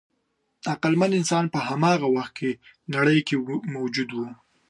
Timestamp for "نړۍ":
2.95-3.19